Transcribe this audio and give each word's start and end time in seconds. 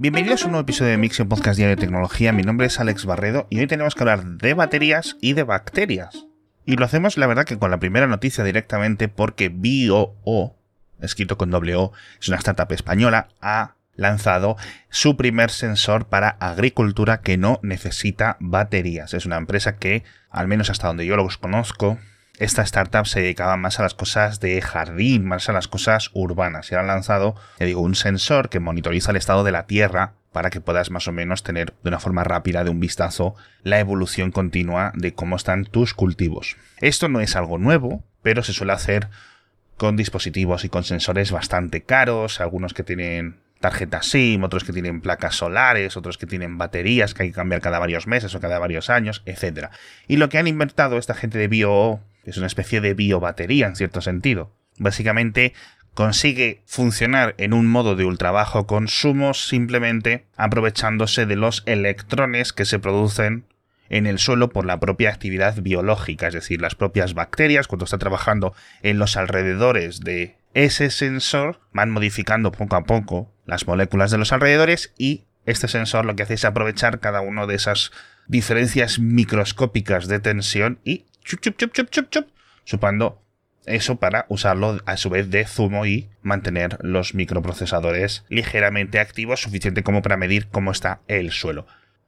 Bienvenidos 0.00 0.42
a 0.42 0.44
un 0.44 0.52
nuevo 0.52 0.62
episodio 0.62 0.92
de 0.92 0.96
Mixio 0.96 1.28
Podcast 1.28 1.56
Diario 1.56 1.74
de 1.74 1.80
Tecnología. 1.80 2.32
Mi 2.32 2.44
nombre 2.44 2.68
es 2.68 2.78
Alex 2.78 3.04
Barredo 3.04 3.48
y 3.50 3.58
hoy 3.58 3.66
tenemos 3.66 3.96
que 3.96 4.04
hablar 4.04 4.24
de 4.24 4.54
baterías 4.54 5.16
y 5.20 5.32
de 5.32 5.42
bacterias. 5.42 6.24
Y 6.64 6.76
lo 6.76 6.84
hacemos, 6.84 7.18
la 7.18 7.26
verdad, 7.26 7.44
que 7.44 7.58
con 7.58 7.72
la 7.72 7.80
primera 7.80 8.06
noticia 8.06 8.44
directamente 8.44 9.08
porque 9.08 9.48
BioO, 9.48 10.54
escrito 11.00 11.36
con 11.36 11.50
doble 11.50 11.74
O, 11.74 11.90
es 12.20 12.28
una 12.28 12.36
startup 12.36 12.70
española, 12.70 13.26
ha 13.40 13.74
lanzado 13.96 14.56
su 14.88 15.16
primer 15.16 15.50
sensor 15.50 16.06
para 16.06 16.28
agricultura 16.28 17.20
que 17.20 17.36
no 17.36 17.58
necesita 17.64 18.36
baterías. 18.38 19.14
Es 19.14 19.26
una 19.26 19.36
empresa 19.36 19.78
que, 19.78 20.04
al 20.30 20.46
menos 20.46 20.70
hasta 20.70 20.86
donde 20.86 21.06
yo 21.06 21.16
los 21.16 21.38
conozco, 21.38 21.98
esta 22.38 22.62
startup 22.62 23.06
se 23.06 23.20
dedicaba 23.20 23.56
más 23.56 23.80
a 23.80 23.82
las 23.82 23.94
cosas 23.94 24.40
de 24.40 24.60
jardín, 24.62 25.26
más 25.26 25.48
a 25.48 25.52
las 25.52 25.68
cosas 25.68 26.10
urbanas. 26.14 26.70
Y 26.70 26.76
han 26.76 26.86
lanzado, 26.86 27.34
ya 27.58 27.66
digo, 27.66 27.80
un 27.80 27.94
sensor 27.94 28.48
que 28.48 28.60
monitoriza 28.60 29.10
el 29.10 29.16
estado 29.16 29.44
de 29.44 29.52
la 29.52 29.66
tierra 29.66 30.14
para 30.32 30.50
que 30.50 30.60
puedas 30.60 30.90
más 30.90 31.08
o 31.08 31.12
menos 31.12 31.42
tener 31.42 31.74
de 31.82 31.88
una 31.88 31.98
forma 31.98 32.22
rápida 32.22 32.62
de 32.62 32.70
un 32.70 32.80
vistazo 32.80 33.34
la 33.62 33.80
evolución 33.80 34.30
continua 34.30 34.92
de 34.94 35.14
cómo 35.14 35.36
están 35.36 35.64
tus 35.64 35.94
cultivos. 35.94 36.56
Esto 36.80 37.08
no 37.08 37.20
es 37.20 37.34
algo 37.34 37.58
nuevo, 37.58 38.04
pero 38.22 38.42
se 38.42 38.52
suele 38.52 38.72
hacer 38.72 39.08
con 39.76 39.96
dispositivos 39.96 40.64
y 40.64 40.68
con 40.68 40.84
sensores 40.84 41.32
bastante 41.32 41.82
caros, 41.82 42.40
algunos 42.40 42.74
que 42.74 42.82
tienen 42.82 43.36
tarjetas 43.60 44.06
SIM, 44.06 44.44
otros 44.44 44.64
que 44.64 44.72
tienen 44.72 45.00
placas 45.00 45.34
solares, 45.36 45.96
otros 45.96 46.18
que 46.18 46.26
tienen 46.26 46.58
baterías 46.58 47.14
que 47.14 47.24
hay 47.24 47.28
que 47.30 47.34
cambiar 47.34 47.60
cada 47.60 47.78
varios 47.78 48.06
meses 48.06 48.34
o 48.34 48.40
cada 48.40 48.58
varios 48.58 48.90
años, 48.90 49.22
etc. 49.26 49.68
Y 50.06 50.16
lo 50.16 50.28
que 50.28 50.38
han 50.38 50.46
inventado 50.46 50.98
esta 50.98 51.14
gente 51.14 51.38
de 51.38 51.48
BioO, 51.48 52.00
es 52.30 52.36
una 52.36 52.46
especie 52.46 52.80
de 52.80 52.94
biobatería 52.94 53.66
en 53.66 53.76
cierto 53.76 54.00
sentido, 54.00 54.52
básicamente 54.78 55.54
consigue 55.94 56.62
funcionar 56.66 57.34
en 57.38 57.52
un 57.52 57.66
modo 57.66 57.96
de 57.96 58.04
ultra 58.04 58.30
bajo 58.30 58.66
consumo 58.66 59.34
simplemente 59.34 60.26
aprovechándose 60.36 61.26
de 61.26 61.34
los 61.34 61.64
electrones 61.66 62.52
que 62.52 62.64
se 62.64 62.78
producen 62.78 63.46
en 63.90 64.06
el 64.06 64.18
suelo 64.18 64.50
por 64.50 64.64
la 64.64 64.78
propia 64.78 65.10
actividad 65.10 65.60
biológica, 65.60 66.28
es 66.28 66.34
decir, 66.34 66.60
las 66.60 66.74
propias 66.74 67.14
bacterias 67.14 67.66
cuando 67.66 67.84
está 67.84 67.98
trabajando 67.98 68.54
en 68.82 68.98
los 68.98 69.16
alrededores 69.16 70.00
de 70.00 70.36
ese 70.54 70.90
sensor 70.90 71.60
van 71.72 71.90
modificando 71.90 72.52
poco 72.52 72.76
a 72.76 72.84
poco 72.84 73.32
las 73.44 73.66
moléculas 73.66 74.10
de 74.10 74.18
los 74.18 74.32
alrededores 74.32 74.92
y 74.98 75.24
este 75.46 75.66
sensor 75.66 76.04
lo 76.04 76.14
que 76.14 76.22
hace 76.22 76.34
es 76.34 76.44
aprovechar 76.44 77.00
cada 77.00 77.22
una 77.22 77.46
de 77.46 77.54
esas 77.54 77.90
diferencias 78.28 78.98
microscópicas 78.98 80.06
de 80.06 80.20
tensión 80.20 80.78
y 80.84 81.06
chup, 81.28 81.40
chup, 81.40 81.56
chup, 81.56 81.72
chup, 81.72 81.90
chup, 81.90 82.10
chup, 82.10 82.26
chupando 82.64 83.22
eso 83.66 83.96
para 83.96 84.24
usarlo 84.28 84.80
a 84.86 84.96
su 84.96 85.10
vez 85.10 85.30
de 85.30 85.44
zumo 85.44 85.84
y 85.84 86.08
mantener 86.22 86.78
los 86.80 87.14
microprocesadores 87.14 88.24
ligeramente 88.28 88.98
activos, 88.98 89.42
suficiente 89.42 89.82
como 89.82 90.00
para 90.00 90.16
medir 90.16 90.48
cómo 90.48 90.70
está 90.70 91.00
el 91.06 91.30
suelo. 91.30 91.66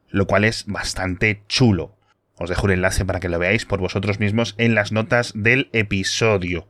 Lo 0.09 0.27
cual 0.27 0.45
es 0.45 0.65
bastante 0.67 1.43
chulo. 1.49 1.97
Os 2.37 2.49
dejo 2.49 2.67
un 2.67 2.73
enlace 2.73 3.05
para 3.05 3.21
que 3.21 3.29
lo 3.29 3.39
veáis 3.39 3.67
por 3.67 3.81
vosotros 3.81 4.19
mismos 4.19 4.55
en 4.57 4.75
las 4.75 4.91
notas 4.93 5.33
del 5.35 5.69
episodio. 5.73 6.67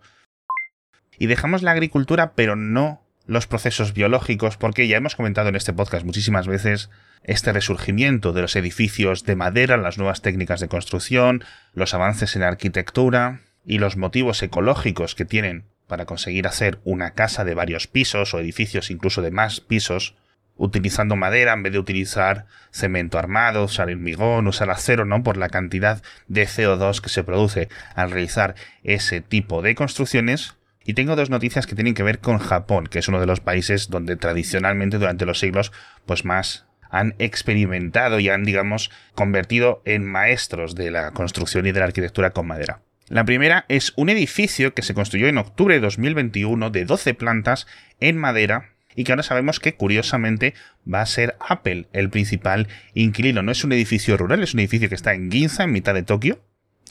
Y 1.19 1.27
dejamos 1.27 1.63
la 1.63 1.71
agricultura, 1.71 2.33
pero 2.35 2.57
no 2.57 3.03
los 3.31 3.47
procesos 3.47 3.95
biológicos, 3.95 4.57
porque 4.57 4.89
ya 4.89 4.97
hemos 4.97 5.15
comentado 5.15 5.51
en 5.51 5.55
este 5.55 5.73
podcast 5.73 6.05
muchísimas 6.05 6.49
veces 6.49 6.91
este 7.23 7.53
resurgimiento 7.53 8.33
de 8.33 8.43
los 8.43 8.57
edificios 8.57 9.23
de 9.23 9.37
madera, 9.37 9.77
las 9.77 9.99
nuevas 9.99 10.21
técnicas 10.21 10.59
de 10.59 10.67
construcción, 10.67 11.45
los 11.73 11.95
avances 11.95 12.35
en 12.35 12.43
arquitectura 12.43 13.43
y 13.65 13.79
los 13.79 13.97
motivos 13.97 14.43
ecológicos 14.43 15.15
que 15.15 15.25
tienen 15.25 15.67
para 15.87 16.07
conseguir 16.07 16.49
hacer 16.49 16.81
una 16.83 17.13
casa 17.13 17.45
de 17.45 17.55
varios 17.55 17.87
pisos 17.87 18.35
o 18.35 18.41
edificios 18.41 18.91
incluso 18.91 19.23
de 19.23 19.31
más 19.31 19.61
pisos, 19.61 20.17
utilizando 20.57 21.15
madera 21.15 21.53
en 21.53 21.63
vez 21.63 21.73
de 21.73 21.79
utilizar 21.79 22.47
cemento 22.73 23.17
armado, 23.17 23.63
usar 23.63 23.91
hormigón, 23.91 24.49
usar 24.49 24.71
acero, 24.71 25.05
¿no? 25.05 25.23
Por 25.23 25.37
la 25.37 25.51
cantidad 25.51 26.03
de 26.27 26.49
CO2 26.49 27.01
que 27.01 27.11
se 27.11 27.23
produce 27.23 27.69
al 27.95 28.11
realizar 28.11 28.57
ese 28.83 29.21
tipo 29.21 29.63
de 29.63 29.77
construcciones, 29.77 30.57
y 30.85 30.95
tengo 30.95 31.17
dos 31.17 31.31
noticias 31.31 31.67
que 31.67 31.75
tienen 31.75 31.95
que 31.95 32.03
ver 32.03 32.21
con 32.21 32.39
Japón, 32.39 32.87
que 32.87 32.99
es 32.99 33.09
uno 33.09 33.21
de 33.21 33.27
los 33.27 33.41
países 33.41 33.91
donde 33.91 34.17
tradicionalmente 34.17 34.99
durante 34.99 35.27
los 35.27 35.39
siglos 35.39 35.73
pues 36.07 36.25
más 36.25 36.67
han 36.91 37.15
experimentado 37.19 38.19
y 38.19 38.29
han, 38.29 38.45
digamos, 38.45 38.91
convertido 39.15 39.83
en 39.85 40.05
maestros 40.05 40.75
de 40.75 40.91
la 40.91 41.13
construcción 41.13 41.67
y 41.67 41.73
de 41.73 41.81
la 41.81 41.87
arquitectura 41.87 42.31
con 42.31 42.47
madera. 42.47 42.81
La 43.09 43.25
primera 43.25 43.65
es 43.69 43.93
un 43.97 44.09
edificio 44.09 44.75
que 44.75 44.83
se 44.83 44.95
construyó 44.95 45.27
en 45.29 45.39
octubre 45.39 45.75
de 45.75 45.81
2021 45.81 46.71
de 46.71 46.85
12 46.85 47.15
plantas 47.15 47.67
en 48.01 48.17
madera 48.17 48.71
y 48.95 49.05
que 49.05 49.13
ahora 49.13 49.23
sabemos 49.23 49.61
que 49.61 49.75
curiosamente 49.75 50.55
va 50.93 51.01
a 51.01 51.07
ser 51.07 51.37
Apple 51.41 51.89
el 51.93 52.11
principal 52.11 52.69
inquilino. 52.95 53.43
No 53.43 53.53
es 53.53 53.65
un 53.65 53.73
edificio 53.73 54.17
rural, 54.17 54.43
es 54.43 54.55
un 54.55 54.61
edificio 54.61 54.89
que 54.89 54.95
está 54.95 55.15
en 55.15 55.31
Ginza, 55.31 55.65
en 55.65 55.73
mitad 55.73 55.95
de 55.95 56.03
Tokio, 56.03 56.41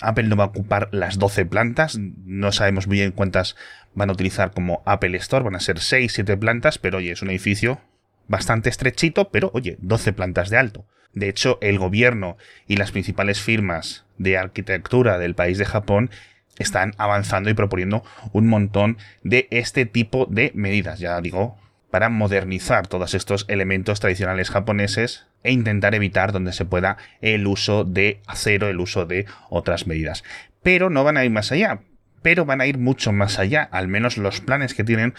Apple 0.01 0.27
no 0.27 0.35
va 0.35 0.45
a 0.45 0.47
ocupar 0.47 0.89
las 0.91 1.19
12 1.19 1.45
plantas, 1.45 1.97
no 1.97 2.51
sabemos 2.51 2.87
muy 2.87 2.97
bien 2.97 3.11
cuántas 3.11 3.55
van 3.93 4.09
a 4.09 4.13
utilizar 4.13 4.51
como 4.51 4.81
Apple 4.85 5.17
Store, 5.17 5.43
van 5.43 5.55
a 5.55 5.59
ser 5.59 5.79
6, 5.79 6.11
7 6.11 6.37
plantas, 6.37 6.77
pero 6.77 6.99
oye, 6.99 7.11
es 7.11 7.21
un 7.21 7.29
edificio 7.29 7.81
bastante 8.27 8.69
estrechito, 8.69 9.29
pero 9.29 9.51
oye, 9.53 9.77
12 9.81 10.13
plantas 10.13 10.49
de 10.49 10.57
alto. 10.57 10.85
De 11.13 11.27
hecho, 11.27 11.57
el 11.61 11.79
gobierno 11.79 12.37
y 12.67 12.77
las 12.77 12.91
principales 12.91 13.41
firmas 13.41 14.05
de 14.17 14.37
arquitectura 14.37 15.17
del 15.17 15.35
país 15.35 15.57
de 15.57 15.65
Japón 15.65 16.11
están 16.59 16.93
avanzando 16.97 17.49
y 17.49 17.53
proponiendo 17.55 18.03
un 18.31 18.47
montón 18.47 18.97
de 19.23 19.47
este 19.49 19.85
tipo 19.85 20.27
de 20.29 20.51
medidas, 20.53 20.99
ya 20.99 21.19
digo, 21.21 21.57
para 21.89 22.09
modernizar 22.09 22.87
todos 22.87 23.13
estos 23.13 23.45
elementos 23.47 23.99
tradicionales 23.99 24.51
japoneses 24.51 25.25
e 25.43 25.51
intentar 25.51 25.95
evitar 25.95 26.31
donde 26.31 26.53
se 26.53 26.65
pueda 26.65 26.97
el 27.21 27.47
uso 27.47 27.83
de 27.83 28.21
acero, 28.27 28.67
el 28.67 28.79
uso 28.79 29.05
de 29.05 29.25
otras 29.49 29.87
medidas. 29.87 30.23
Pero 30.61 30.89
no 30.89 31.03
van 31.03 31.17
a 31.17 31.25
ir 31.25 31.31
más 31.31 31.51
allá, 31.51 31.81
pero 32.21 32.45
van 32.45 32.61
a 32.61 32.67
ir 32.67 32.77
mucho 32.77 33.11
más 33.11 33.39
allá, 33.39 33.63
al 33.71 33.87
menos 33.87 34.17
los 34.17 34.41
planes 34.41 34.73
que 34.73 34.83
tienen 34.83 35.13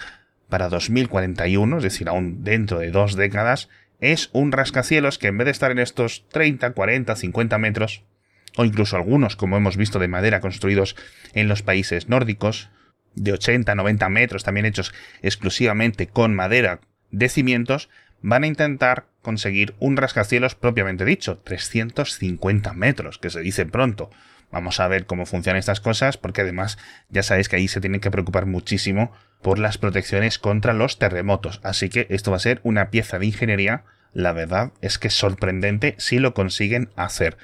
para 0.48 0.68
2041, 0.68 1.78
es 1.78 1.82
decir, 1.82 2.08
aún 2.08 2.44
dentro 2.44 2.78
de 2.80 2.90
dos 2.90 3.16
décadas, 3.16 3.68
es 4.00 4.30
un 4.32 4.52
rascacielos 4.52 5.18
que 5.18 5.28
en 5.28 5.38
vez 5.38 5.46
de 5.46 5.52
estar 5.52 5.70
en 5.70 5.78
estos 5.78 6.26
30, 6.28 6.72
40, 6.72 7.16
50 7.16 7.58
metros, 7.58 8.04
o 8.56 8.64
incluso 8.64 8.96
algunos, 8.96 9.36
como 9.36 9.56
hemos 9.56 9.76
visto, 9.76 9.98
de 9.98 10.08
madera 10.08 10.40
construidos 10.40 10.96
en 11.34 11.48
los 11.48 11.62
países 11.62 12.08
nórdicos, 12.08 12.70
de 13.14 13.32
80, 13.32 13.74
90 13.74 14.08
metros, 14.08 14.44
también 14.44 14.66
hechos 14.66 14.92
exclusivamente 15.22 16.06
con 16.06 16.34
madera 16.34 16.80
de 17.10 17.28
cimientos, 17.28 17.88
van 18.22 18.44
a 18.44 18.46
intentar 18.46 19.06
conseguir 19.22 19.74
un 19.78 19.96
rascacielos 19.96 20.54
propiamente 20.54 21.04
dicho, 21.04 21.38
350 21.38 22.72
metros, 22.72 23.18
que 23.18 23.30
se 23.30 23.40
dice 23.40 23.66
pronto. 23.66 24.10
Vamos 24.50 24.80
a 24.80 24.88
ver 24.88 25.06
cómo 25.06 25.26
funcionan 25.26 25.58
estas 25.58 25.80
cosas, 25.80 26.16
porque 26.16 26.40
además 26.40 26.78
ya 27.08 27.22
sabéis 27.22 27.48
que 27.48 27.56
ahí 27.56 27.68
se 27.68 27.80
tienen 27.80 28.00
que 28.00 28.10
preocupar 28.10 28.46
muchísimo 28.46 29.12
por 29.42 29.58
las 29.58 29.78
protecciones 29.78 30.38
contra 30.38 30.72
los 30.72 30.98
terremotos. 30.98 31.60
Así 31.62 31.88
que 31.88 32.06
esto 32.10 32.30
va 32.30 32.38
a 32.38 32.40
ser 32.40 32.60
una 32.64 32.90
pieza 32.90 33.18
de 33.18 33.26
ingeniería, 33.26 33.84
la 34.12 34.32
verdad 34.32 34.72
es 34.80 34.98
que 34.98 35.10
sorprendente 35.10 35.94
si 35.98 36.18
lo 36.18 36.34
consiguen 36.34 36.90
hacer. 36.96 37.36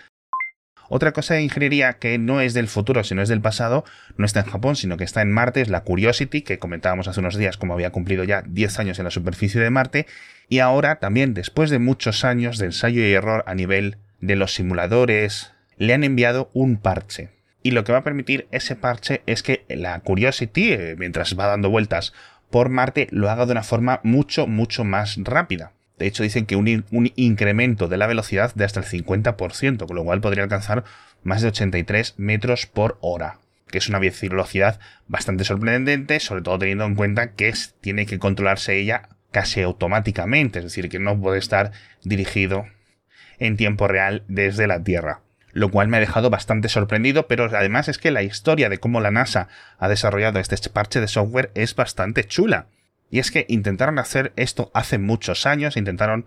Otra 0.88 1.12
cosa 1.12 1.34
de 1.34 1.42
ingeniería 1.42 1.94
que 1.94 2.18
no 2.18 2.40
es 2.40 2.54
del 2.54 2.68
futuro, 2.68 3.04
sino 3.04 3.22
es 3.22 3.28
del 3.28 3.40
pasado, 3.40 3.84
no 4.16 4.24
está 4.24 4.40
en 4.40 4.46
Japón, 4.46 4.76
sino 4.76 4.96
que 4.96 5.04
está 5.04 5.22
en 5.22 5.32
Marte, 5.32 5.60
es 5.60 5.68
la 5.68 5.82
Curiosity, 5.82 6.42
que 6.42 6.58
comentábamos 6.58 7.08
hace 7.08 7.20
unos 7.20 7.36
días 7.36 7.56
como 7.56 7.74
había 7.74 7.90
cumplido 7.90 8.24
ya 8.24 8.42
10 8.42 8.78
años 8.78 8.98
en 8.98 9.04
la 9.04 9.10
superficie 9.10 9.60
de 9.60 9.70
Marte, 9.70 10.06
y 10.48 10.60
ahora 10.60 10.96
también, 10.96 11.34
después 11.34 11.70
de 11.70 11.78
muchos 11.78 12.24
años 12.24 12.58
de 12.58 12.66
ensayo 12.66 13.02
y 13.02 13.12
error 13.12 13.42
a 13.46 13.54
nivel 13.54 13.96
de 14.20 14.36
los 14.36 14.54
simuladores, 14.54 15.52
le 15.76 15.94
han 15.94 16.04
enviado 16.04 16.50
un 16.52 16.76
parche. 16.76 17.30
Y 17.62 17.72
lo 17.72 17.82
que 17.82 17.92
va 17.92 17.98
a 17.98 18.04
permitir 18.04 18.46
ese 18.52 18.76
parche 18.76 19.22
es 19.26 19.42
que 19.42 19.64
la 19.68 19.98
Curiosity, 20.00 20.72
eh, 20.72 20.94
mientras 20.96 21.36
va 21.38 21.46
dando 21.46 21.68
vueltas 21.68 22.12
por 22.50 22.68
Marte, 22.68 23.08
lo 23.10 23.28
haga 23.28 23.44
de 23.44 23.52
una 23.52 23.64
forma 23.64 24.00
mucho, 24.04 24.46
mucho 24.46 24.84
más 24.84 25.16
rápida. 25.18 25.72
De 25.98 26.06
hecho, 26.06 26.22
dicen 26.22 26.46
que 26.46 26.56
un, 26.56 27.12
incremento 27.16 27.88
de 27.88 27.96
la 27.96 28.06
velocidad 28.06 28.54
de 28.54 28.64
hasta 28.64 28.80
el 28.80 28.86
50%, 28.86 29.86
con 29.86 29.96
lo 29.96 30.04
cual 30.04 30.20
podría 30.20 30.44
alcanzar 30.44 30.84
más 31.22 31.42
de 31.42 31.48
83 31.48 32.14
metros 32.18 32.66
por 32.66 32.98
hora, 33.00 33.38
que 33.68 33.78
es 33.78 33.88
una 33.88 33.98
velocidad 33.98 34.78
bastante 35.08 35.44
sorprendente, 35.44 36.20
sobre 36.20 36.42
todo 36.42 36.58
teniendo 36.58 36.84
en 36.84 36.94
cuenta 36.94 37.32
que 37.32 37.52
tiene 37.80 38.06
que 38.06 38.18
controlarse 38.18 38.78
ella 38.78 39.08
casi 39.30 39.62
automáticamente, 39.62 40.58
es 40.58 40.64
decir, 40.66 40.88
que 40.88 40.98
no 40.98 41.18
puede 41.18 41.38
estar 41.38 41.72
dirigido 42.04 42.66
en 43.38 43.56
tiempo 43.56 43.88
real 43.88 44.22
desde 44.28 44.66
la 44.66 44.82
Tierra. 44.82 45.20
Lo 45.52 45.70
cual 45.70 45.88
me 45.88 45.96
ha 45.96 46.00
dejado 46.00 46.28
bastante 46.28 46.68
sorprendido, 46.68 47.26
pero 47.28 47.44
además 47.44 47.88
es 47.88 47.96
que 47.96 48.10
la 48.10 48.22
historia 48.22 48.68
de 48.68 48.78
cómo 48.78 49.00
la 49.00 49.10
NASA 49.10 49.48
ha 49.78 49.88
desarrollado 49.88 50.38
este 50.38 50.68
parche 50.68 51.00
de 51.00 51.08
software 51.08 51.50
es 51.54 51.74
bastante 51.74 52.24
chula. 52.24 52.66
Y 53.10 53.18
es 53.18 53.30
que 53.30 53.46
intentaron 53.48 53.98
hacer 53.98 54.32
esto 54.36 54.70
hace 54.74 54.98
muchos 54.98 55.46
años, 55.46 55.76
intentaron 55.76 56.26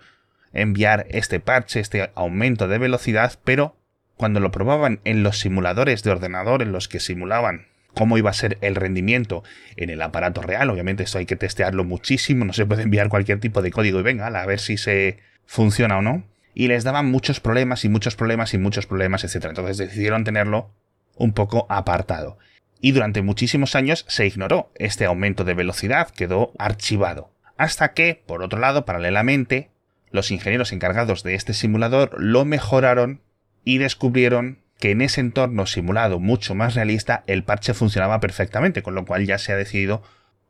enviar 0.54 1.06
este 1.10 1.40
parche, 1.40 1.80
este 1.80 2.12
aumento 2.16 2.68
de 2.68 2.78
velocidad, 2.78 3.34
pero 3.44 3.76
cuando 4.16 4.40
lo 4.40 4.52
probaban 4.52 5.00
en 5.04 5.24
los 5.24 5.40
simuladores 5.40 6.04
de 6.04 6.12
ordenador 6.12 6.62
en 6.62 6.72
los 6.72 6.88
que 6.88 7.00
simulaban 7.00 7.68
cómo 7.94 8.18
iba 8.18 8.30
a 8.30 8.34
ser 8.34 8.58
el 8.62 8.76
rendimiento 8.76 9.44
en 9.76 9.90
el 9.90 10.02
aparato 10.02 10.42
real, 10.42 10.70
obviamente 10.70 11.04
esto 11.04 11.18
hay 11.18 11.26
que 11.26 11.36
testearlo 11.36 11.84
muchísimo, 11.84 12.46
no 12.46 12.54
se 12.54 12.66
puede 12.66 12.84
enviar 12.84 13.10
cualquier 13.10 13.40
tipo 13.40 13.62
de 13.62 13.72
código 13.72 14.00
y 14.00 14.04
venga, 14.04 14.28
a 14.28 14.46
ver 14.46 14.60
si 14.60 14.78
se 14.78 15.20
funciona 15.46 15.98
o 15.98 16.02
no, 16.02 16.24
y 16.54 16.68
les 16.68 16.84
daban 16.84 17.10
muchos 17.10 17.40
problemas 17.40 17.86
y 17.86 17.90
muchos 17.90 18.16
problemas 18.16 18.54
y 18.54 18.58
muchos 18.58 18.86
problemas, 18.86 19.24
etc. 19.24 19.46
Entonces 19.46 19.78
decidieron 19.78 20.24
tenerlo 20.24 20.72
un 21.16 21.34
poco 21.34 21.66
apartado. 21.70 22.38
Y 22.81 22.92
durante 22.92 23.22
muchísimos 23.22 23.76
años 23.76 24.06
se 24.08 24.26
ignoró 24.26 24.72
este 24.76 25.06
aumento 25.06 25.44
de 25.44 25.54
velocidad, 25.54 26.10
quedó 26.10 26.54
archivado. 26.58 27.31
Hasta 27.58 27.94
que, 27.94 28.24
por 28.26 28.42
otro 28.42 28.60
lado, 28.60 28.86
paralelamente, 28.86 29.70
los 30.12 30.31
ingenieros 30.31 30.72
encargados 30.72 31.24
de 31.24 31.36
este 31.36 31.54
simulador 31.54 32.12
lo 32.18 32.46
mejoraron 32.46 33.22
y 33.66 33.78
descubrieron 33.78 34.60
que 34.80 34.92
en 34.92 35.02
ese 35.02 35.20
entorno 35.20 35.66
simulado 35.66 36.20
mucho 36.20 36.56
más 36.56 36.74
realista 36.74 37.24
el 37.28 37.44
parche 37.44 37.74
funcionaba 37.74 38.22
perfectamente, 38.22 38.81
con 38.81 38.96
lo 38.96 39.06
cual 39.06 39.26
ya 39.26 39.38
se 39.38 39.52
ha 39.52 39.58
decidido 39.58 40.02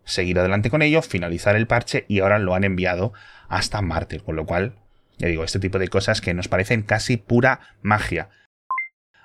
seguir 0.05 0.39
adelante 0.39 0.69
con 0.69 0.81
ello, 0.81 1.01
finalizar 1.01 1.55
el 1.55 1.67
parche 1.67 2.05
y 2.07 2.19
ahora 2.19 2.39
lo 2.39 2.53
han 2.53 2.63
enviado 2.63 3.11
hasta 3.47 3.81
Marte, 3.81 4.19
con 4.19 4.35
lo 4.35 4.45
cual, 4.45 4.75
ya 5.17 5.27
digo, 5.27 5.43
este 5.43 5.59
tipo 5.59 5.79
de 5.79 5.87
cosas 5.87 6.21
que 6.21 6.33
nos 6.35 6.47
parecen 6.47 6.83
casi 6.83 7.17
pura 7.17 7.59
magia. 7.81 8.29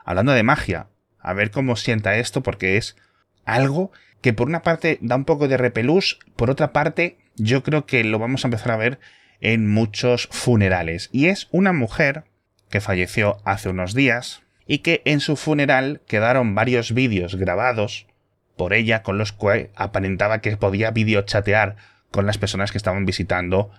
Hablando 0.05 0.33
de 0.33 0.43
magia, 0.43 0.89
a 1.25 1.33
ver 1.33 1.51
cómo 1.51 1.75
sienta 1.75 2.17
esto 2.19 2.43
porque 2.43 2.77
es 2.77 2.97
algo 3.45 3.91
que 4.21 4.33
por 4.33 4.49
una 4.49 4.63
parte 4.63 4.99
da 5.01 5.17
un 5.17 5.25
poco 5.25 5.49
de 5.49 5.57
repelús, 5.57 6.21
por 6.37 6.51
otra 6.51 6.73
parte 6.73 7.19
yo 7.35 7.65
creo 7.65 7.87
que 7.87 8.05
lo 8.05 8.19
vamos 8.21 8.45
a 8.45 8.49
empezar 8.49 8.71
a 8.71 8.77
ver 8.77 9.01
en 9.41 9.69
muchos 9.69 10.29
funerales. 10.31 11.11
Y 11.13 11.27
es 11.27 11.49
una 11.51 11.73
mujer 11.73 12.25
que 12.71 12.81
falleció 12.81 13.39
hace 13.45 13.69
unos 13.69 13.95
días 13.95 14.43
y 14.67 14.79
que 14.79 15.03
en 15.05 15.21
su 15.21 15.37
funeral 15.37 16.01
quedaron 16.07 16.55
varios 16.55 16.93
vídeos 16.93 17.37
grabados 17.37 18.07
por 18.57 18.73
ella 18.73 19.03
con 19.03 19.19
los 19.19 19.33
que 19.33 19.71
aparentaba 19.75 20.41
que 20.41 20.57
podía 20.57 20.91
videochatear 20.91 21.77
con 22.11 22.27
las 22.27 22.39
personas 22.39 22.71
que 22.71 22.79
estaban 22.79 23.05
visitando 23.05 23.71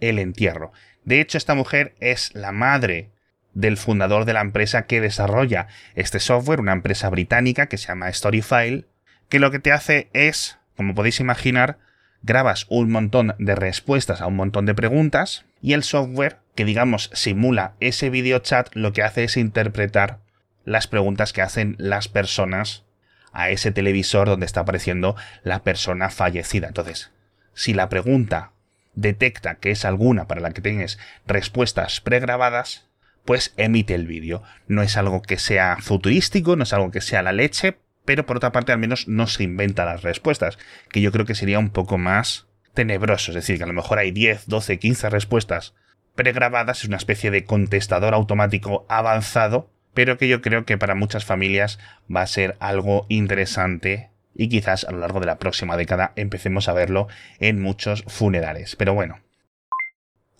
el 0.00 0.18
entierro. 0.18 0.72
De 1.04 1.20
hecho, 1.20 1.38
esta 1.38 1.54
mujer 1.54 1.94
es 2.00 2.34
la 2.34 2.52
madre 2.52 3.10
del 3.54 3.76
fundador 3.76 4.24
de 4.24 4.32
la 4.32 4.40
empresa 4.40 4.86
que 4.86 5.00
desarrolla 5.00 5.68
este 5.94 6.20
software, 6.20 6.60
una 6.60 6.72
empresa 6.72 7.08
británica 7.10 7.66
que 7.66 7.78
se 7.78 7.88
llama 7.88 8.12
Storyfile, 8.12 8.86
que 9.28 9.38
lo 9.38 9.50
que 9.50 9.58
te 9.58 9.72
hace 9.72 10.08
es, 10.12 10.58
como 10.76 10.94
podéis 10.94 11.20
imaginar, 11.20 11.78
grabas 12.22 12.66
un 12.68 12.90
montón 12.90 13.34
de 13.38 13.54
respuestas 13.54 14.20
a 14.20 14.26
un 14.26 14.36
montón 14.36 14.66
de 14.66 14.74
preguntas 14.74 15.44
y 15.62 15.72
el 15.72 15.82
software 15.82 16.38
que 16.54 16.64
digamos 16.64 17.10
simula 17.14 17.74
ese 17.80 18.10
video 18.10 18.40
chat 18.40 18.68
lo 18.74 18.92
que 18.92 19.02
hace 19.02 19.24
es 19.24 19.36
interpretar 19.36 20.18
las 20.64 20.86
preguntas 20.86 21.32
que 21.32 21.42
hacen 21.42 21.76
las 21.78 22.08
personas 22.08 22.84
a 23.32 23.50
ese 23.50 23.72
televisor 23.72 24.28
donde 24.28 24.46
está 24.46 24.60
apareciendo 24.60 25.16
la 25.42 25.62
persona 25.62 26.10
fallecida. 26.10 26.68
Entonces, 26.68 27.12
si 27.54 27.72
la 27.74 27.88
pregunta 27.88 28.52
detecta 28.94 29.54
que 29.54 29.70
es 29.70 29.84
alguna 29.84 30.26
para 30.26 30.40
la 30.40 30.50
que 30.50 30.60
tienes 30.60 30.98
respuestas 31.26 32.00
pregrabadas, 32.00 32.89
pues 33.24 33.54
emite 33.56 33.94
el 33.94 34.06
vídeo. 34.06 34.42
No 34.66 34.82
es 34.82 34.96
algo 34.96 35.22
que 35.22 35.38
sea 35.38 35.76
futurístico, 35.80 36.56
no 36.56 36.64
es 36.64 36.72
algo 36.72 36.90
que 36.90 37.00
sea 37.00 37.22
la 37.22 37.32
leche, 37.32 37.78
pero 38.04 38.26
por 38.26 38.36
otra 38.36 38.52
parte 38.52 38.72
al 38.72 38.78
menos 38.78 39.08
no 39.08 39.26
se 39.26 39.44
inventa 39.44 39.84
las 39.84 40.02
respuestas, 40.02 40.58
que 40.90 41.00
yo 41.00 41.12
creo 41.12 41.26
que 41.26 41.34
sería 41.34 41.58
un 41.58 41.70
poco 41.70 41.98
más 41.98 42.46
tenebroso, 42.74 43.30
es 43.30 43.34
decir, 43.34 43.58
que 43.58 43.64
a 43.64 43.66
lo 43.66 43.72
mejor 43.72 43.98
hay 43.98 44.10
10, 44.10 44.46
12, 44.46 44.78
15 44.78 45.10
respuestas 45.10 45.74
pregrabadas, 46.14 46.80
es 46.80 46.88
una 46.88 46.96
especie 46.96 47.30
de 47.30 47.44
contestador 47.44 48.14
automático 48.14 48.84
avanzado, 48.88 49.70
pero 49.94 50.18
que 50.18 50.28
yo 50.28 50.40
creo 50.40 50.64
que 50.64 50.78
para 50.78 50.94
muchas 50.94 51.24
familias 51.24 51.78
va 52.14 52.22
a 52.22 52.26
ser 52.26 52.56
algo 52.60 53.06
interesante 53.08 54.10
y 54.34 54.48
quizás 54.48 54.84
a 54.84 54.92
lo 54.92 54.98
largo 54.98 55.20
de 55.20 55.26
la 55.26 55.38
próxima 55.38 55.76
década 55.76 56.12
empecemos 56.16 56.68
a 56.68 56.72
verlo 56.72 57.08
en 57.38 57.60
muchos 57.60 58.04
funerales. 58.06 58.76
Pero 58.76 58.94
bueno. 58.94 59.18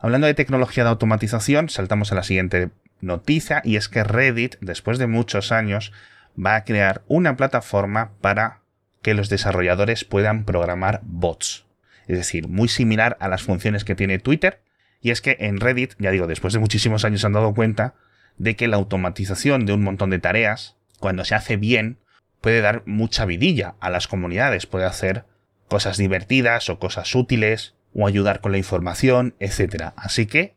Hablando 0.02 0.26
de 0.26 0.34
tecnología 0.34 0.82
de 0.82 0.90
automatización, 0.90 1.68
saltamos 1.68 2.10
a 2.10 2.14
la 2.14 2.22
siguiente 2.22 2.70
noticia 3.02 3.60
y 3.64 3.76
es 3.76 3.90
que 3.90 4.02
Reddit, 4.02 4.56
después 4.62 4.98
de 4.98 5.06
muchos 5.06 5.52
años, 5.52 5.92
va 6.34 6.56
a 6.56 6.64
crear 6.64 7.02
una 7.06 7.36
plataforma 7.36 8.12
para 8.22 8.60
que 9.02 9.12
los 9.12 9.28
desarrolladores 9.28 10.04
puedan 10.04 10.44
programar 10.44 11.00
bots. 11.02 11.66
Es 12.06 12.16
decir, 12.16 12.48
muy 12.48 12.68
similar 12.68 13.18
a 13.20 13.28
las 13.28 13.42
funciones 13.42 13.84
que 13.84 13.94
tiene 13.94 14.18
Twitter. 14.18 14.62
Y 15.02 15.10
es 15.10 15.20
que 15.20 15.36
en 15.38 15.60
Reddit, 15.60 15.94
ya 15.98 16.10
digo, 16.10 16.26
después 16.26 16.54
de 16.54 16.60
muchísimos 16.60 17.04
años 17.04 17.20
se 17.20 17.26
han 17.26 17.34
dado 17.34 17.54
cuenta 17.54 17.94
de 18.38 18.56
que 18.56 18.68
la 18.68 18.76
automatización 18.76 19.66
de 19.66 19.74
un 19.74 19.82
montón 19.82 20.08
de 20.08 20.18
tareas, 20.18 20.76
cuando 20.98 21.26
se 21.26 21.34
hace 21.34 21.56
bien, 21.56 21.98
puede 22.40 22.62
dar 22.62 22.82
mucha 22.86 23.26
vidilla 23.26 23.74
a 23.80 23.90
las 23.90 24.08
comunidades, 24.08 24.64
puede 24.64 24.86
hacer 24.86 25.24
cosas 25.68 25.98
divertidas 25.98 26.70
o 26.70 26.78
cosas 26.78 27.14
útiles, 27.14 27.74
o 27.94 28.06
ayudar 28.06 28.40
con 28.40 28.52
la 28.52 28.58
información, 28.58 29.34
etc. 29.40 29.92
Así 29.96 30.26
que 30.26 30.54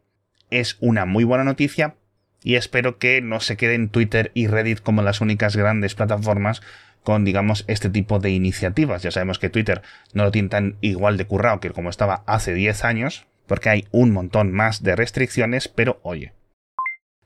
es 0.49 0.77
una 0.79 1.05
muy 1.05 1.23
buena 1.23 1.43
noticia 1.43 1.95
y 2.43 2.55
espero 2.55 2.97
que 2.97 3.21
no 3.21 3.39
se 3.39 3.57
queden 3.57 3.89
Twitter 3.89 4.31
y 4.33 4.47
Reddit 4.47 4.81
como 4.81 5.01
las 5.01 5.21
únicas 5.21 5.55
grandes 5.55 5.95
plataformas 5.95 6.61
con, 7.03 7.25
digamos, 7.25 7.65
este 7.67 7.89
tipo 7.89 8.19
de 8.19 8.31
iniciativas. 8.31 9.03
Ya 9.03 9.11
sabemos 9.11 9.39
que 9.39 9.49
Twitter 9.49 9.81
no 10.13 10.23
lo 10.23 10.31
tiene 10.31 10.49
tan 10.49 10.77
igual 10.81 11.17
de 11.17 11.25
currado 11.25 11.59
que 11.59 11.71
como 11.71 11.89
estaba 11.89 12.23
hace 12.27 12.53
10 12.53 12.85
años, 12.85 13.25
porque 13.47 13.69
hay 13.69 13.87
un 13.91 14.11
montón 14.11 14.51
más 14.51 14.83
de 14.83 14.95
restricciones, 14.95 15.67
pero 15.67 15.99
oye. 16.03 16.33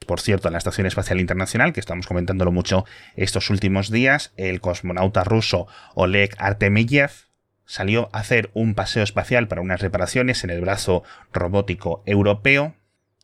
Por 0.06 0.21
cierto, 0.21 0.48
en 0.48 0.54
la 0.54 0.57
Estación 0.59 0.88
Espacial 0.88 1.19
Internacional, 1.19 1.74
que 1.74 1.80
estamos 1.80 2.07
comentándolo 2.07 2.51
mucho 2.51 2.86
estos 3.15 3.50
últimos 3.50 3.92
días, 3.92 4.31
el 4.38 4.62
cosmonauta 4.62 5.24
ruso 5.24 5.68
Oleg 5.95 6.33
Artemyev 6.38 7.26
salió 7.67 8.09
a 8.13 8.19
hacer 8.19 8.49
un 8.53 8.73
paseo 8.73 9.03
espacial 9.03 9.47
para 9.47 9.61
unas 9.61 9.81
reparaciones 9.81 10.43
en 10.43 10.49
el 10.49 10.61
brazo 10.61 11.03
robótico 11.31 12.01
europeo 12.07 12.73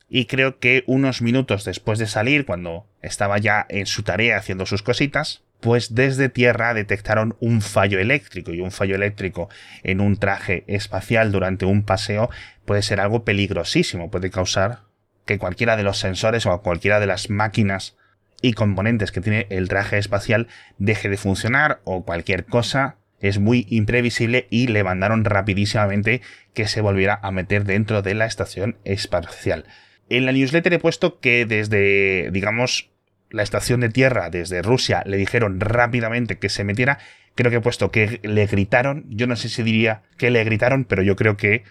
y 0.07 0.25
creo 0.25 0.59
que 0.59 0.83
unos 0.85 1.23
minutos 1.23 1.65
después 1.65 1.97
de 1.97 2.05
salir, 2.05 2.45
cuando 2.45 2.85
estaba 3.01 3.39
ya 3.39 3.65
en 3.69 3.87
su 3.87 4.03
tarea 4.03 4.37
haciendo 4.37 4.67
sus 4.67 4.83
cositas, 4.83 5.41
pues 5.59 5.95
desde 5.95 6.29
tierra 6.29 6.73
detectaron 6.73 7.35
un 7.39 7.61
fallo 7.61 7.97
eléctrico 7.97 8.51
y 8.51 8.59
un 8.59 8.71
fallo 8.71 8.95
eléctrico 8.95 9.49
en 9.81 10.01
un 10.01 10.17
traje 10.17 10.65
espacial 10.67 11.31
durante 11.31 11.65
un 11.65 11.83
paseo 11.83 12.29
puede 12.65 12.81
ser 12.81 12.99
algo 12.99 13.23
peligrosísimo, 13.23 14.11
puede 14.11 14.29
causar 14.29 14.81
que 15.25 15.39
cualquiera 15.39 15.77
de 15.77 15.83
los 15.83 15.97
sensores 15.99 16.45
o 16.45 16.61
cualquiera 16.61 16.99
de 16.99 17.07
las 17.07 17.29
máquinas 17.29 17.95
y 18.41 18.53
componentes 18.53 19.13
que 19.13 19.21
tiene 19.21 19.47
el 19.49 19.69
traje 19.69 19.97
espacial 19.97 20.47
deje 20.77 21.07
de 21.07 21.17
funcionar 21.17 21.79
o 21.85 22.03
cualquier 22.03 22.45
cosa 22.45 22.97
es 23.23 23.39
muy 23.39 23.65
imprevisible 23.69 24.47
y 24.49 24.67
le 24.67 24.83
mandaron 24.83 25.23
rapidísimamente 25.23 26.21
que 26.53 26.67
se 26.67 26.81
volviera 26.81 27.19
a 27.23 27.31
meter 27.31 27.63
dentro 27.63 28.01
de 28.01 28.13
la 28.13 28.25
estación 28.25 28.75
espacial. 28.83 29.65
En 30.09 30.25
la 30.25 30.33
newsletter 30.33 30.73
he 30.73 30.79
puesto 30.79 31.21
que 31.21 31.45
desde, 31.45 32.29
digamos, 32.31 32.91
la 33.29 33.41
estación 33.41 33.79
de 33.79 33.87
tierra, 33.87 34.29
desde 34.29 34.61
Rusia, 34.61 35.03
le 35.05 35.15
dijeron 35.15 35.61
rápidamente 35.61 36.37
que 36.37 36.49
se 36.49 36.65
metiera. 36.65 36.99
Creo 37.33 37.49
que 37.49 37.57
he 37.57 37.61
puesto 37.61 37.91
que 37.91 38.19
le 38.23 38.45
gritaron. 38.45 39.05
Yo 39.07 39.25
no 39.25 39.37
sé 39.37 39.47
si 39.47 39.63
diría 39.63 40.03
que 40.17 40.29
le 40.29 40.43
gritaron, 40.43 40.83
pero 40.83 41.01
yo 41.01 41.15
creo 41.15 41.37
que 41.37 41.63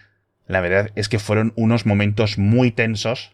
la 0.47 0.59
verdad 0.59 0.89
es 0.95 1.07
que 1.07 1.19
fueron 1.19 1.53
unos 1.55 1.85
momentos 1.85 2.39
muy 2.39 2.71
tensos. 2.71 3.31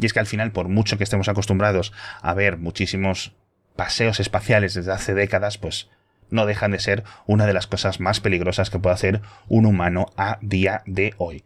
Y 0.00 0.06
es 0.06 0.14
que 0.14 0.20
al 0.20 0.26
final, 0.26 0.52
por 0.52 0.68
mucho 0.68 0.96
que 0.96 1.04
estemos 1.04 1.28
acostumbrados 1.28 1.92
a 2.22 2.32
ver 2.32 2.56
muchísimos 2.56 3.36
paseos 3.76 4.20
espaciales 4.20 4.72
desde 4.72 4.92
hace 4.92 5.12
décadas, 5.12 5.58
pues 5.58 5.90
no 6.30 6.46
dejan 6.46 6.70
de 6.70 6.78
ser 6.78 7.04
una 7.26 7.46
de 7.46 7.52
las 7.52 7.66
cosas 7.66 8.00
más 8.00 8.20
peligrosas 8.20 8.70
que 8.70 8.78
puede 8.78 8.94
hacer 8.94 9.20
un 9.48 9.66
humano 9.66 10.06
a 10.16 10.38
día 10.40 10.82
de 10.86 11.14
hoy. 11.18 11.44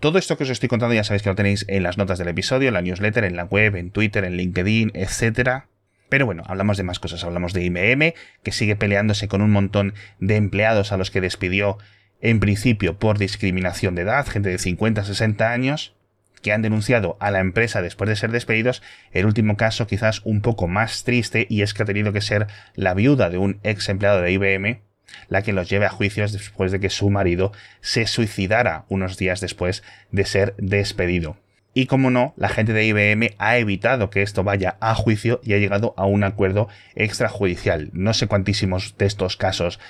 Todo 0.00 0.18
esto 0.18 0.36
que 0.36 0.42
os 0.42 0.50
estoy 0.50 0.68
contando 0.68 0.94
ya 0.94 1.04
sabéis 1.04 1.22
que 1.22 1.28
lo 1.28 1.36
tenéis 1.36 1.64
en 1.68 1.84
las 1.84 1.96
notas 1.96 2.18
del 2.18 2.28
episodio, 2.28 2.68
en 2.68 2.74
la 2.74 2.82
newsletter, 2.82 3.24
en 3.24 3.36
la 3.36 3.44
web, 3.44 3.76
en 3.76 3.92
Twitter, 3.92 4.24
en 4.24 4.36
LinkedIn, 4.36 4.90
etc. 4.94 5.64
Pero 6.08 6.26
bueno, 6.26 6.42
hablamos 6.46 6.76
de 6.76 6.82
más 6.82 6.98
cosas. 6.98 7.22
Hablamos 7.22 7.52
de 7.52 7.62
IBM, 7.62 8.14
que 8.42 8.52
sigue 8.52 8.74
peleándose 8.74 9.28
con 9.28 9.42
un 9.42 9.52
montón 9.52 9.94
de 10.18 10.36
empleados 10.36 10.90
a 10.90 10.96
los 10.96 11.12
que 11.12 11.20
despidió 11.20 11.78
en 12.20 12.40
principio 12.40 12.98
por 12.98 13.18
discriminación 13.18 13.94
de 13.94 14.02
edad, 14.02 14.26
gente 14.26 14.48
de 14.48 14.58
50, 14.58 15.04
60 15.04 15.52
años, 15.52 15.94
que 16.42 16.52
han 16.52 16.62
denunciado 16.62 17.16
a 17.20 17.30
la 17.30 17.40
empresa 17.40 17.80
después 17.80 18.08
de 18.08 18.16
ser 18.16 18.30
despedidos. 18.30 18.82
El 19.12 19.26
último 19.26 19.56
caso 19.56 19.86
quizás 19.86 20.20
un 20.24 20.42
poco 20.42 20.68
más 20.68 21.04
triste 21.04 21.46
y 21.48 21.62
es 21.62 21.72
que 21.72 21.82
ha 21.82 21.86
tenido 21.86 22.12
que 22.12 22.20
ser 22.20 22.48
la 22.74 22.94
viuda 22.94 23.30
de 23.30 23.38
un 23.38 23.60
ex 23.62 23.88
empleado 23.88 24.20
de 24.20 24.32
IBM 24.32 24.82
la 25.28 25.42
que 25.42 25.52
los 25.52 25.68
lleve 25.68 25.86
a 25.86 25.90
juicios 25.90 26.32
después 26.32 26.72
de 26.72 26.80
que 26.80 26.90
su 26.90 27.10
marido 27.10 27.52
se 27.80 28.06
suicidara 28.06 28.84
unos 28.88 29.16
días 29.18 29.40
después 29.40 29.82
de 30.10 30.24
ser 30.24 30.54
despedido. 30.56 31.36
Y 31.74 31.86
como 31.86 32.10
no, 32.10 32.34
la 32.36 32.50
gente 32.50 32.72
de 32.72 32.84
IBM 32.84 33.34
ha 33.38 33.56
evitado 33.56 34.10
que 34.10 34.22
esto 34.22 34.44
vaya 34.44 34.76
a 34.80 34.94
juicio 34.94 35.40
y 35.42 35.54
ha 35.54 35.58
llegado 35.58 35.94
a 35.96 36.04
un 36.04 36.22
acuerdo 36.22 36.68
extrajudicial. 36.94 37.90
No 37.92 38.12
sé 38.12 38.26
cuantísimos 38.26 38.96
de 38.98 39.06
estos 39.06 39.36
casos 39.38 39.80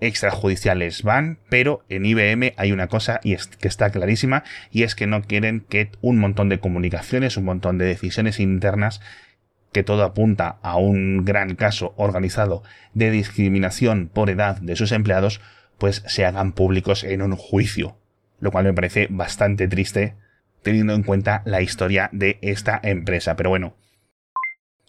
extrajudiciales 0.00 1.02
van, 1.02 1.38
pero 1.48 1.84
en 1.88 2.06
IBM 2.06 2.54
hay 2.56 2.72
una 2.72 2.88
cosa 2.88 3.20
y 3.22 3.34
es 3.34 3.46
que 3.46 3.68
está 3.68 3.90
clarísima 3.90 4.44
y 4.70 4.82
es 4.82 4.94
que 4.94 5.06
no 5.06 5.22
quieren 5.22 5.60
que 5.60 5.90
un 6.00 6.18
montón 6.18 6.48
de 6.48 6.60
comunicaciones, 6.60 7.36
un 7.36 7.44
montón 7.44 7.78
de 7.78 7.86
decisiones 7.86 8.40
internas 8.40 9.00
que 9.72 9.82
todo 9.82 10.02
apunta 10.02 10.58
a 10.62 10.76
un 10.76 11.24
gran 11.24 11.54
caso 11.54 11.94
organizado 11.96 12.62
de 12.94 13.10
discriminación 13.10 14.10
por 14.12 14.30
edad 14.30 14.60
de 14.60 14.76
sus 14.76 14.92
empleados, 14.92 15.40
pues 15.78 16.02
se 16.06 16.24
hagan 16.24 16.52
públicos 16.52 17.04
en 17.04 17.22
un 17.22 17.36
juicio. 17.36 17.96
Lo 18.40 18.50
cual 18.50 18.64
me 18.64 18.72
parece 18.72 19.06
bastante 19.10 19.68
triste 19.68 20.14
teniendo 20.62 20.94
en 20.94 21.02
cuenta 21.02 21.42
la 21.44 21.62
historia 21.62 22.08
de 22.12 22.38
esta 22.42 22.80
empresa. 22.82 23.36
Pero 23.36 23.50
bueno, 23.50 23.76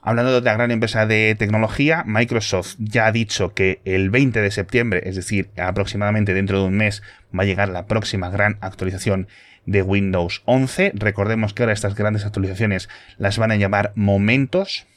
Hablando 0.04 0.32
de 0.32 0.40
otra 0.40 0.54
gran 0.54 0.72
empresa 0.72 1.06
de 1.06 1.36
tecnología, 1.38 2.04
Microsoft 2.08 2.76
ya 2.80 3.06
ha 3.06 3.12
dicho 3.12 3.54
que 3.54 3.82
el 3.86 4.10
20 4.10 4.42
de 4.42 4.50
septiembre, 4.50 5.04
es 5.06 5.16
decir, 5.16 5.52
aproximadamente 5.58 6.34
dentro 6.34 6.60
de 6.60 6.66
un 6.66 6.76
mes, 6.76 7.04
va 7.38 7.44
a 7.44 7.46
llegar 7.46 7.70
la 7.70 7.86
próxima 7.86 8.32
gran 8.32 8.58
actualización 8.62 9.28
de 9.68 9.84
Windows 9.84 10.42
11. 10.46 10.94
Recordemos 10.96 11.54
que 11.54 11.62
ahora 11.62 11.74
estas 11.74 11.94
grandes 11.94 12.26
actualizaciones 12.26 12.90
las 13.18 13.38
van 13.38 13.52
a 13.52 13.58
llamar 13.58 13.92
momentos. 13.94 14.88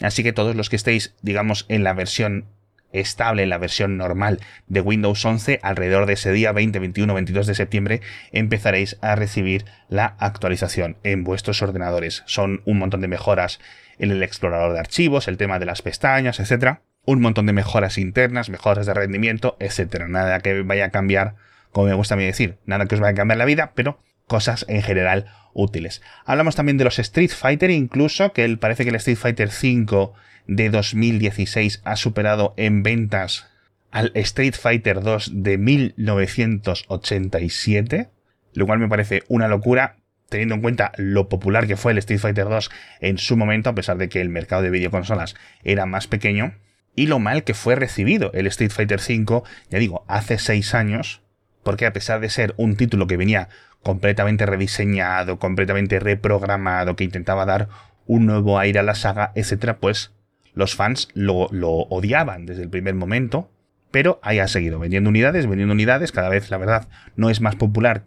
Así 0.00 0.22
que 0.22 0.32
todos 0.32 0.56
los 0.56 0.70
que 0.70 0.76
estéis, 0.76 1.14
digamos, 1.20 1.66
en 1.68 1.84
la 1.84 1.92
versión 1.92 2.46
estable, 2.94 3.42
en 3.42 3.50
la 3.50 3.58
versión 3.58 3.98
normal 3.98 4.40
de 4.66 4.80
Windows 4.80 5.22
11, 5.22 5.60
alrededor 5.62 6.06
de 6.06 6.14
ese 6.14 6.32
día 6.32 6.52
20, 6.52 6.78
21, 6.78 7.12
22 7.12 7.46
de 7.46 7.54
septiembre, 7.54 8.00
empezaréis 8.32 8.96
a 9.02 9.14
recibir 9.14 9.66
la 9.90 10.16
actualización 10.18 10.96
en 11.02 11.22
vuestros 11.22 11.60
ordenadores. 11.60 12.22
Son 12.24 12.62
un 12.64 12.78
montón 12.78 13.02
de 13.02 13.08
mejoras 13.08 13.60
en 13.98 14.10
el 14.10 14.22
explorador 14.22 14.72
de 14.72 14.80
archivos, 14.80 15.28
el 15.28 15.36
tema 15.36 15.58
de 15.58 15.66
las 15.66 15.82
pestañas, 15.82 16.40
etcétera. 16.40 16.82
Un 17.04 17.20
montón 17.20 17.46
de 17.46 17.52
mejoras 17.52 17.98
internas, 17.98 18.48
mejoras 18.48 18.86
de 18.86 18.94
rendimiento, 18.94 19.56
etcétera. 19.60 20.08
Nada 20.08 20.40
que 20.40 20.62
vaya 20.62 20.86
a 20.86 20.90
cambiar, 20.90 21.34
como 21.70 21.88
me 21.88 21.94
gusta 21.94 22.14
a 22.14 22.16
mí 22.16 22.24
decir, 22.24 22.56
nada 22.66 22.86
que 22.86 22.94
os 22.94 23.00
vaya 23.00 23.12
a 23.12 23.16
cambiar 23.16 23.38
la 23.38 23.44
vida, 23.44 23.72
pero 23.74 23.98
cosas 24.26 24.64
en 24.68 24.82
general 24.82 25.26
útiles. 25.52 26.02
Hablamos 26.24 26.56
también 26.56 26.78
de 26.78 26.84
los 26.84 26.98
Street 26.98 27.30
Fighter, 27.30 27.70
incluso, 27.70 28.32
que 28.32 28.56
parece 28.56 28.84
que 28.84 28.90
el 28.90 28.96
Street 28.96 29.18
Fighter 29.18 29.50
5 29.50 30.14
de 30.46 30.68
2016 30.70 31.82
ha 31.84 31.96
superado 31.96 32.54
en 32.56 32.82
ventas 32.82 33.50
al 33.90 34.10
Street 34.14 34.54
Fighter 34.54 35.02
2 35.02 35.42
de 35.42 35.58
1987, 35.58 38.08
lo 38.54 38.66
cual 38.66 38.78
me 38.80 38.88
parece 38.88 39.22
una 39.28 39.46
locura, 39.48 39.96
teniendo 40.34 40.56
en 40.56 40.62
cuenta 40.62 40.90
lo 40.96 41.28
popular 41.28 41.68
que 41.68 41.76
fue 41.76 41.92
el 41.92 41.98
Street 41.98 42.18
Fighter 42.18 42.48
2 42.48 42.68
en 42.98 43.18
su 43.18 43.36
momento, 43.36 43.70
a 43.70 43.74
pesar 43.76 43.98
de 43.98 44.08
que 44.08 44.20
el 44.20 44.30
mercado 44.30 44.62
de 44.62 44.70
videoconsolas 44.70 45.36
era 45.62 45.86
más 45.86 46.08
pequeño, 46.08 46.54
y 46.96 47.06
lo 47.06 47.20
mal 47.20 47.44
que 47.44 47.54
fue 47.54 47.76
recibido 47.76 48.32
el 48.34 48.48
Street 48.48 48.72
Fighter 48.72 48.98
5, 48.98 49.44
ya 49.70 49.78
digo, 49.78 50.04
hace 50.08 50.38
6 50.38 50.74
años, 50.74 51.22
porque 51.62 51.86
a 51.86 51.92
pesar 51.92 52.18
de 52.18 52.30
ser 52.30 52.52
un 52.56 52.74
título 52.74 53.06
que 53.06 53.16
venía 53.16 53.48
completamente 53.84 54.44
rediseñado, 54.44 55.38
completamente 55.38 56.00
reprogramado, 56.00 56.96
que 56.96 57.04
intentaba 57.04 57.46
dar 57.46 57.68
un 58.06 58.26
nuevo 58.26 58.58
aire 58.58 58.80
a 58.80 58.82
la 58.82 58.96
saga, 58.96 59.30
etcétera, 59.36 59.78
pues 59.78 60.14
los 60.52 60.74
fans 60.74 61.10
lo, 61.14 61.46
lo 61.52 61.70
odiaban 61.70 62.44
desde 62.44 62.64
el 62.64 62.70
primer 62.70 62.96
momento, 62.96 63.52
pero 63.92 64.18
ahí 64.20 64.40
ha 64.40 64.48
seguido 64.48 64.80
vendiendo 64.80 65.10
unidades, 65.10 65.46
vendiendo 65.46 65.74
unidades, 65.74 66.10
cada 66.10 66.28
vez 66.28 66.50
la 66.50 66.58
verdad 66.58 66.88
no 67.14 67.30
es 67.30 67.40
más 67.40 67.54
popular 67.54 68.02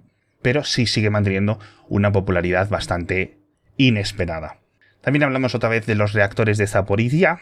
pero 0.48 0.64
sí 0.64 0.86
sigue 0.86 1.10
manteniendo 1.10 1.60
una 1.90 2.14
popularidad 2.14 2.70
bastante 2.70 3.38
inesperada. 3.76 4.62
También 5.02 5.24
hablamos 5.24 5.54
otra 5.56 5.68
vez 5.68 5.86
de 5.86 5.96
los 5.96 6.14
reactores 6.14 6.58
de 6.58 6.68
Zaporizhia 6.68 7.42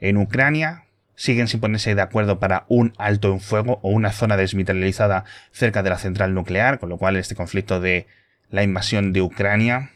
en 0.00 0.16
Ucrania. 0.16 0.84
Siguen 1.16 1.48
sin 1.48 1.60
ponerse 1.60 1.94
de 1.94 2.00
acuerdo 2.00 2.38
para 2.38 2.64
un 2.68 2.94
alto 2.96 3.30
en 3.30 3.40
fuego 3.40 3.78
o 3.82 3.90
una 3.90 4.10
zona 4.10 4.38
desmilitarizada 4.38 5.26
cerca 5.52 5.82
de 5.82 5.90
la 5.90 5.98
central 5.98 6.32
nuclear, 6.32 6.78
con 6.78 6.88
lo 6.88 6.96
cual 6.96 7.16
este 7.16 7.34
conflicto 7.34 7.78
de 7.78 8.06
la 8.48 8.62
invasión 8.62 9.12
de 9.12 9.20
Ucrania 9.20 9.90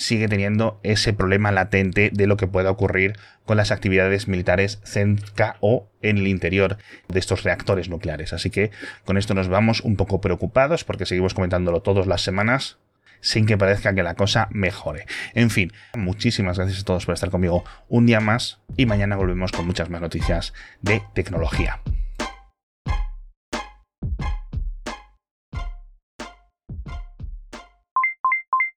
sigue 0.00 0.28
teniendo 0.28 0.80
ese 0.82 1.12
problema 1.12 1.52
latente 1.52 2.10
de 2.12 2.26
lo 2.26 2.38
que 2.38 2.46
pueda 2.46 2.70
ocurrir 2.70 3.18
con 3.44 3.58
las 3.58 3.70
actividades 3.70 4.28
militares 4.28 4.80
cerca 4.82 5.56
o 5.60 5.90
en 6.00 6.16
el 6.16 6.26
interior 6.26 6.78
de 7.08 7.18
estos 7.18 7.42
reactores 7.42 7.90
nucleares. 7.90 8.32
Así 8.32 8.48
que 8.48 8.70
con 9.04 9.18
esto 9.18 9.34
nos 9.34 9.48
vamos 9.48 9.82
un 9.82 9.96
poco 9.96 10.22
preocupados 10.22 10.84
porque 10.84 11.04
seguimos 11.04 11.34
comentándolo 11.34 11.82
todas 11.82 12.06
las 12.06 12.22
semanas 12.22 12.78
sin 13.20 13.44
que 13.44 13.58
parezca 13.58 13.94
que 13.94 14.02
la 14.02 14.14
cosa 14.14 14.48
mejore. 14.50 15.04
En 15.34 15.50
fin, 15.50 15.70
muchísimas 15.94 16.56
gracias 16.56 16.80
a 16.80 16.84
todos 16.84 17.04
por 17.04 17.12
estar 17.12 17.30
conmigo 17.30 17.64
un 17.90 18.06
día 18.06 18.20
más 18.20 18.60
y 18.78 18.86
mañana 18.86 19.16
volvemos 19.16 19.52
con 19.52 19.66
muchas 19.66 19.90
más 19.90 20.00
noticias 20.00 20.54
de 20.80 21.02
tecnología. 21.12 21.80